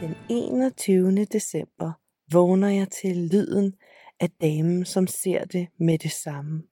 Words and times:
Den 0.00 0.14
21. 0.30 1.24
december 1.24 1.92
vågner 2.32 2.68
jeg 2.68 2.88
til 2.88 3.16
lyden 3.16 3.74
af 4.20 4.30
damen, 4.30 4.84
som 4.84 5.06
ser 5.06 5.44
det 5.44 5.68
med 5.78 5.98
det 5.98 6.12
samme. 6.12 6.62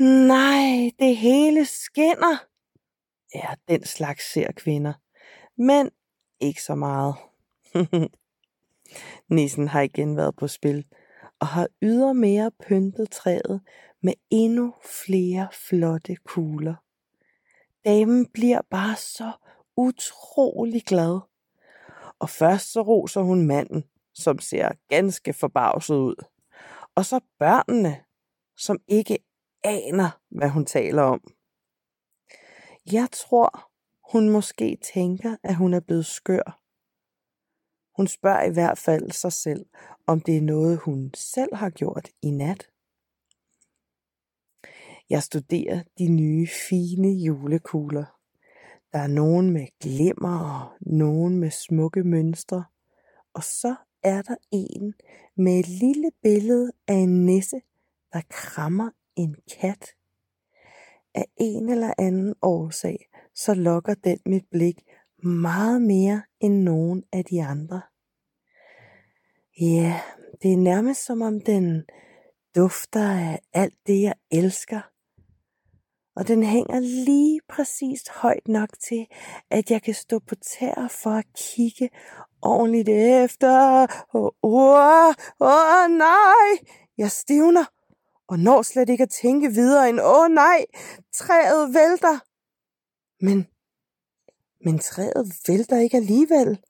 Nej, 0.00 0.90
det 0.98 1.16
hele 1.16 1.64
skinner. 1.64 2.46
Ja, 3.34 3.54
den 3.68 3.84
slags 3.84 4.32
ser 4.32 4.52
kvinder. 4.52 4.92
Men 5.56 5.90
ikke 6.40 6.62
så 6.62 6.74
meget. 6.74 7.14
Nissen 9.30 9.68
har 9.68 9.80
igen 9.80 10.16
været 10.16 10.36
på 10.36 10.48
spil 10.48 10.86
og 11.40 11.46
har 11.46 11.68
ydermere 11.82 12.50
pyntet 12.68 13.10
træet 13.10 13.60
med 14.02 14.14
endnu 14.30 14.74
flere 15.04 15.48
flotte 15.68 16.16
kugler. 16.16 16.74
Damen 17.84 18.26
bliver 18.26 18.60
bare 18.70 18.96
så 18.96 19.32
utrolig 19.76 20.82
glad. 20.82 21.20
Og 22.18 22.30
først 22.30 22.72
så 22.72 22.82
roser 22.82 23.20
hun 23.20 23.46
manden, 23.46 23.84
som 24.14 24.38
ser 24.38 24.72
ganske 24.88 25.32
forbavset 25.32 25.94
ud. 25.94 26.24
Og 26.94 27.04
så 27.04 27.20
børnene, 27.38 28.04
som 28.56 28.78
ikke 28.88 29.18
aner, 29.64 30.20
hvad 30.28 30.48
hun 30.48 30.66
taler 30.66 31.02
om. 31.02 31.20
Jeg 32.92 33.08
tror, 33.12 33.70
hun 34.12 34.30
måske 34.30 34.78
tænker, 34.94 35.36
at 35.42 35.56
hun 35.56 35.74
er 35.74 35.80
blevet 35.80 36.06
skør. 36.06 36.60
Hun 37.96 38.06
spørger 38.06 38.42
i 38.42 38.52
hvert 38.52 38.78
fald 38.78 39.10
sig 39.10 39.32
selv, 39.32 39.66
om 40.06 40.20
det 40.20 40.36
er 40.36 40.42
noget, 40.42 40.78
hun 40.78 41.10
selv 41.14 41.54
har 41.54 41.70
gjort 41.70 42.08
i 42.22 42.30
nat. 42.30 42.70
Jeg 45.10 45.22
studerer 45.22 45.82
de 45.98 46.08
nye 46.08 46.48
fine 46.68 47.08
julekugler. 47.08 48.17
Der 48.92 48.98
er 48.98 49.06
nogen 49.06 49.50
med 49.50 49.66
glimmer 49.80 50.38
og 50.38 50.76
nogen 50.80 51.38
med 51.38 51.50
smukke 51.50 52.04
mønstre. 52.04 52.64
Og 53.34 53.44
så 53.44 53.74
er 54.02 54.22
der 54.22 54.36
en 54.52 54.94
med 55.36 55.60
et 55.60 55.68
lille 55.68 56.10
billede 56.22 56.72
af 56.88 56.94
en 56.94 57.26
nisse, 57.26 57.60
der 58.12 58.20
krammer 58.28 58.90
en 59.16 59.36
kat. 59.60 59.86
Af 61.14 61.24
en 61.36 61.68
eller 61.68 61.94
anden 61.98 62.34
årsag, 62.42 63.08
så 63.34 63.54
lokker 63.54 63.94
den 63.94 64.18
mit 64.26 64.44
blik 64.50 64.82
meget 65.22 65.82
mere 65.82 66.22
end 66.40 66.62
nogen 66.62 67.04
af 67.12 67.24
de 67.24 67.42
andre. 67.42 67.82
Ja, 69.60 70.00
det 70.42 70.52
er 70.52 70.56
nærmest 70.56 71.04
som 71.04 71.22
om 71.22 71.40
den 71.40 71.84
dufter 72.56 73.10
af 73.10 73.40
alt 73.52 73.78
det, 73.86 74.02
jeg 74.02 74.14
elsker. 74.30 74.80
Og 76.18 76.28
den 76.28 76.42
hænger 76.42 76.80
lige 76.80 77.40
præcis 77.48 78.08
højt 78.08 78.48
nok 78.48 78.68
til, 78.88 79.06
at 79.50 79.70
jeg 79.70 79.82
kan 79.82 79.94
stå 79.94 80.18
på 80.18 80.34
tæer 80.34 80.88
for 80.88 81.10
at 81.10 81.26
kigge 81.36 81.90
ordentligt 82.42 82.88
efter. 82.88 83.86
Åh, 84.14 84.30
oh, 84.42 85.14
oh, 85.40 85.90
nej, 85.90 86.48
jeg 86.98 87.10
stivner 87.10 87.64
og 88.28 88.38
når 88.38 88.62
slet 88.62 88.88
ikke 88.88 89.02
at 89.02 89.10
tænke 89.10 89.50
videre 89.50 89.88
end, 89.88 90.00
åh 90.00 90.28
nej, 90.28 90.66
træet 91.12 91.74
vælter. 91.74 92.18
Men, 93.24 93.46
men 94.64 94.78
træet 94.78 95.32
vælter 95.48 95.78
ikke 95.78 95.96
alligevel. 95.96 96.60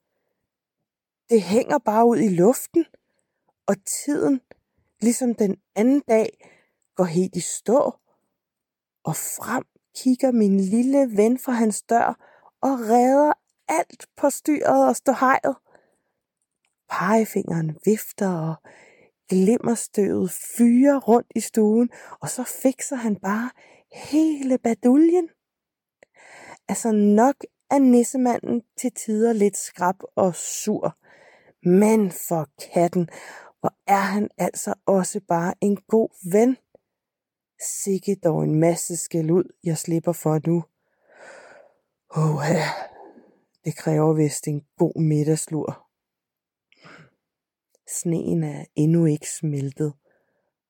Det 1.29 1.41
hænger 1.41 1.77
bare 1.77 2.05
ud 2.05 2.17
i 2.17 2.27
luften, 2.27 2.85
og 3.67 3.75
tiden, 3.85 4.41
ligesom 5.01 5.35
den 5.35 5.57
anden 5.75 6.01
dag, 6.07 6.47
går 6.95 7.03
helt 7.03 7.35
i 7.35 7.39
stå. 7.39 7.93
Og 9.09 9.15
frem 9.15 9.63
kigger 9.95 10.31
min 10.31 10.59
lille 10.59 11.17
ven 11.17 11.39
fra 11.39 11.51
hans 11.51 11.81
dør 11.81 12.17
og 12.61 12.79
redder 12.79 13.33
alt 13.67 14.05
på 14.17 14.29
styret 14.29 14.87
og 14.87 14.95
ståhejet. 14.95 15.55
Pegefingeren 16.89 17.77
vifter, 17.85 18.29
og 18.29 18.55
glimmerstøvet 19.29 20.31
fyrer 20.31 20.99
rundt 20.99 21.27
i 21.35 21.39
stuen, 21.39 21.89
og 22.21 22.29
så 22.29 22.43
fikser 22.43 22.95
han 22.95 23.15
bare 23.15 23.49
hele 23.93 24.57
baduljen. 24.57 25.29
Altså 26.67 26.91
nok 26.91 27.35
er 27.71 27.79
nissemanden 27.79 28.61
til 28.77 28.91
tider 28.91 29.33
lidt 29.33 29.57
skrab 29.57 29.95
og 30.15 30.35
sur. 30.35 30.97
Men 31.63 32.11
for 32.11 32.47
katten, 32.73 33.09
hvor 33.59 33.73
er 33.87 34.05
han 34.13 34.29
altså 34.37 34.73
også 34.85 35.21
bare 35.27 35.53
en 35.61 35.77
god 35.77 36.31
ven. 36.31 36.57
Sikke 37.61 38.15
dog 38.15 38.43
en 38.43 38.59
masse 38.59 38.97
skæld 38.97 39.31
ud, 39.31 39.43
jeg 39.63 39.77
slipper 39.77 40.11
for 40.11 40.47
nu. 40.47 40.63
Åh, 42.17 42.43
det 43.65 43.75
kræver 43.75 44.13
vist 44.13 44.47
en 44.47 44.65
god 44.77 45.01
middagslur. 45.01 45.85
Sneen 47.87 48.43
er 48.43 48.65
endnu 48.75 49.05
ikke 49.05 49.29
smeltet, 49.29 49.93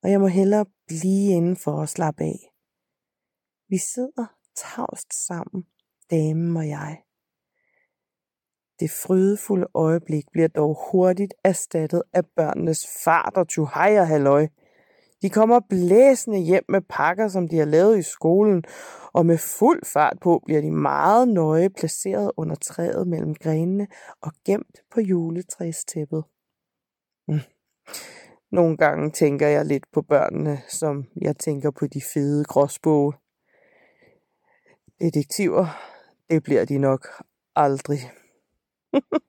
og 0.04 0.12
jeg 0.12 0.20
må 0.20 0.28
hellere 0.28 0.66
blive 0.88 1.32
indenfor 1.32 1.72
og 1.72 1.90
slappe 1.90 2.24
af. 2.24 2.54
Vi 3.68 3.78
sidder 3.78 4.26
tavst 4.56 5.28
sammen, 5.28 5.64
damen 6.12 6.58
og 6.58 6.68
jeg. 6.68 7.04
Det 8.80 8.92
frydefulde 8.92 9.68
øjeblik 9.74 10.24
bliver 10.32 10.48
dog 10.48 10.78
hurtigt 10.92 11.34
erstattet 11.44 12.04
af 12.14 12.26
børnenes 12.26 12.88
fart 13.04 13.38
og 13.38 13.48
tuhej 13.48 14.00
og 14.00 14.08
halløj. 14.08 14.48
De 15.22 15.30
kommer 15.30 15.60
blæsende 15.70 16.40
hjem 16.40 16.64
med 16.70 16.82
pakker, 16.82 17.28
som 17.28 17.48
de 17.48 17.58
har 17.58 17.66
lavet 17.66 17.98
i 17.98 18.02
skolen, 18.02 18.64
og 19.14 19.26
med 19.26 19.38
fuld 19.38 19.86
fart 19.86 20.18
på 20.22 20.42
bliver 20.46 20.62
de 20.62 20.72
meget 20.72 21.28
nøje 21.28 21.70
placeret 21.70 22.32
under 22.38 22.56
træet 22.56 23.08
mellem 23.08 23.36
grenene 23.36 23.88
og 24.22 24.32
gemt 24.46 24.82
på 24.92 25.02
juletræstæppet. 25.02 26.24
Mm. 27.28 27.40
Nogle 28.52 28.78
gange 28.78 29.12
tænker 29.12 29.48
jeg 29.48 29.66
lidt 29.66 29.84
på 29.94 30.02
børnene, 30.02 30.62
som 30.70 31.06
jeg 31.22 31.38
tænker 31.38 31.72
på 31.72 31.88
de 31.88 32.02
fede 32.14 32.46
gråsboge. 32.46 33.14
Detektiver, 35.00 35.66
det 36.30 36.44
bliver 36.44 36.66
de 36.66 36.78
nok 36.78 37.08
aldrig. 37.56 38.00